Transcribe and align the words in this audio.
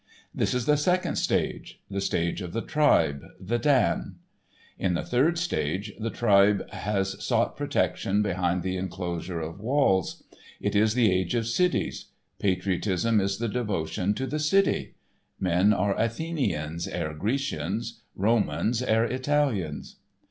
This 0.33 0.55
is 0.55 0.65
the 0.65 0.77
second 0.77 1.17
stage—the 1.17 2.01
stage 2.01 2.41
of 2.41 2.53
the 2.53 2.63
tribe, 2.63 3.23
the 3.39 3.59
dan. 3.59 4.15
In 4.79 4.95
the 4.95 5.03
third 5.05 5.37
stage, 5.37 5.93
the 5.99 6.09
tribe 6.09 6.67
has 6.71 7.23
sought 7.23 7.55
protection 7.55 8.23
behind 8.23 8.63
the 8.63 8.77
inclosure 8.77 9.39
of 9.41 9.59
walls. 9.59 10.23
It 10.59 10.75
is 10.75 10.95
the 10.95 11.11
age 11.11 11.35
of 11.35 11.45
cities; 11.45 12.05
patriotism 12.39 13.19
is 13.19 13.37
the 13.37 13.47
devotion 13.47 14.15
to 14.15 14.25
the 14.25 14.39
city; 14.39 14.95
men 15.39 15.71
are 15.71 15.95
Athenians 15.95 16.87
ere 16.87 17.13
Grecians, 17.13 18.01
Romans 18.15 18.81
ere 18.81 19.05
Italians. 19.05 19.97